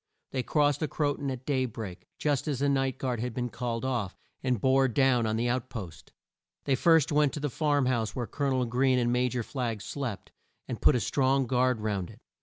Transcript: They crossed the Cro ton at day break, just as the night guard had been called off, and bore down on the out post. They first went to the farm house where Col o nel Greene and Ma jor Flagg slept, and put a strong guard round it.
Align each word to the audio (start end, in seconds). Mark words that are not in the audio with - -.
They 0.31 0.41
crossed 0.41 0.79
the 0.79 0.87
Cro 0.87 1.15
ton 1.15 1.29
at 1.29 1.45
day 1.45 1.65
break, 1.67 2.07
just 2.17 2.47
as 2.47 2.57
the 2.57 2.67
night 2.69 2.97
guard 2.97 3.19
had 3.19 3.35
been 3.35 3.49
called 3.49 3.85
off, 3.85 4.17
and 4.41 4.59
bore 4.59 4.87
down 4.87 5.27
on 5.27 5.35
the 5.35 5.47
out 5.47 5.69
post. 5.69 6.11
They 6.63 6.73
first 6.73 7.11
went 7.11 7.33
to 7.33 7.39
the 7.39 7.51
farm 7.51 7.85
house 7.85 8.15
where 8.15 8.25
Col 8.25 8.47
o 8.47 8.49
nel 8.49 8.65
Greene 8.65 8.97
and 8.97 9.13
Ma 9.13 9.27
jor 9.27 9.43
Flagg 9.43 9.79
slept, 9.79 10.31
and 10.67 10.81
put 10.81 10.95
a 10.95 10.99
strong 10.99 11.45
guard 11.45 11.81
round 11.81 12.09
it. 12.09 12.19